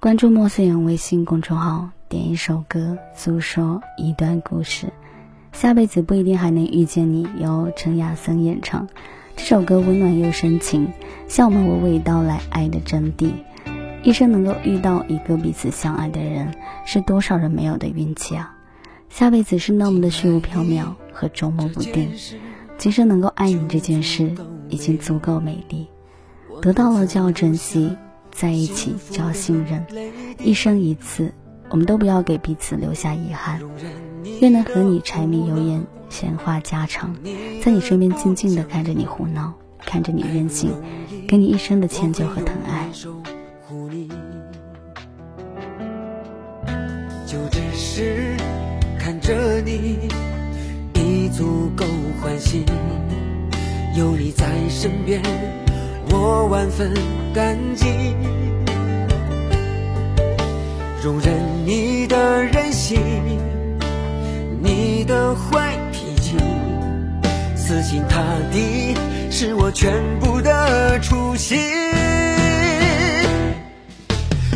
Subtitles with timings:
[0.00, 4.86] 关注莫思言微信公众号，点一首歌，诉说一段故事。
[5.52, 8.88] 下辈子不一定还能遇见你，由陈亚森演唱。
[9.36, 10.90] 这首歌温暖又深情，
[11.28, 13.30] 向我们娓娓道来爱的真谛。
[14.02, 16.54] 一生能够遇到一个彼此相爱的人，
[16.86, 18.56] 是多少人没有的运气啊！
[19.10, 22.10] 下辈子是那么的虚无缥缈和捉摸不定，
[22.78, 24.34] 今生能够爱你这件事
[24.70, 25.88] 已经足够美丽。
[26.62, 27.94] 得到了就要珍惜。
[28.32, 29.84] 在一起就要信任，
[30.38, 31.32] 一生一次，
[31.68, 33.60] 我们都不要给彼此留下遗憾。
[34.40, 37.14] 愿能和你柴米油盐闲话家常，
[37.62, 40.72] 在你身边静静的看着你胡闹，看着你任性，
[41.28, 42.88] 给你一生的迁就和疼爱。
[47.26, 48.36] 就只是
[48.98, 49.98] 看着你，
[50.94, 51.84] 已足够
[52.20, 52.64] 欢喜，
[53.96, 55.22] 有你在身边。
[56.22, 56.92] 我万分
[57.32, 57.86] 感激，
[61.02, 61.34] 容忍
[61.64, 63.00] 你的任性，
[64.60, 66.36] 你的坏脾气，
[67.56, 68.22] 死心塌
[68.52, 68.94] 地
[69.30, 71.58] 是我全部的初心。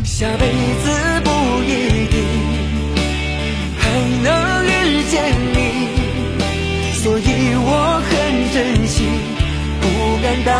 [0.05, 0.46] 下辈
[0.84, 0.91] 子
[1.24, 1.30] 不
[1.64, 2.20] 一定
[3.78, 3.89] 还
[4.22, 5.89] 能遇见你，
[6.92, 8.12] 所以我很
[8.52, 9.08] 珍惜，
[10.25, 10.50] 敢大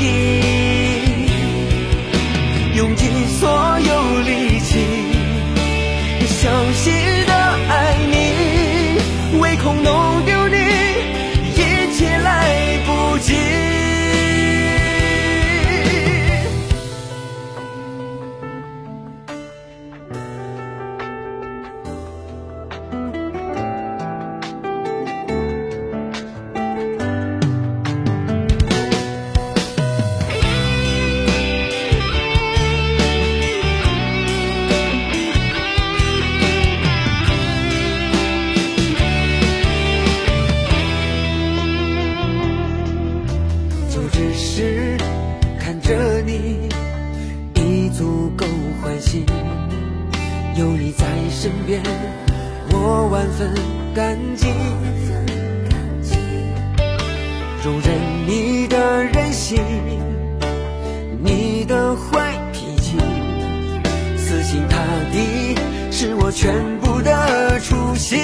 [0.00, 0.40] 意，
[2.74, 3.71] 用尽所有。
[48.36, 48.46] 够
[48.80, 49.24] 欢喜。
[50.56, 51.82] 有你在身边，
[52.70, 53.52] 我万分
[53.94, 54.48] 感激。
[57.64, 57.94] 容忍
[58.26, 59.62] 你的任性，
[61.22, 62.96] 你的坏脾气，
[64.16, 64.78] 死心塌
[65.12, 65.54] 地
[65.92, 68.18] 是我全部的初心。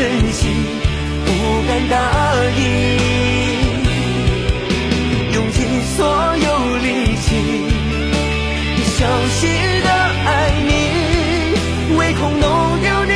[0.00, 0.50] 真心
[1.26, 1.30] 不
[1.68, 1.94] 敢答
[2.56, 2.62] 应
[5.34, 5.58] 用尽
[5.94, 5.98] 所
[6.38, 7.28] 有力气
[8.96, 9.40] 小心
[9.84, 9.90] 的
[10.24, 10.28] 爱
[10.66, 10.70] 你
[11.98, 13.12] 唯恐弄丢你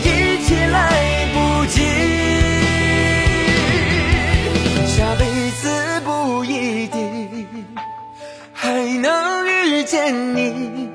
[0.00, 0.08] 一
[0.46, 0.80] 切来
[1.34, 1.36] 不
[1.66, 1.76] 及
[4.86, 5.20] 下辈
[5.60, 6.96] 子不一定
[8.54, 10.88] 还能遇见你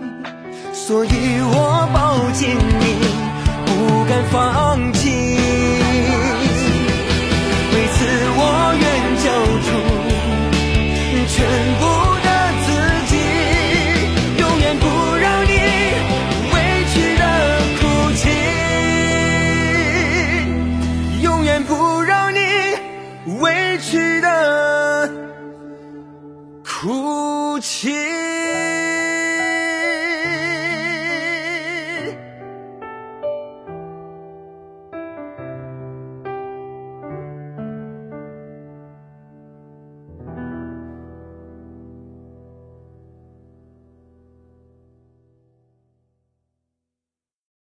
[0.74, 1.10] 所以
[1.44, 3.07] 我抱紧你
[26.80, 27.90] 哭泣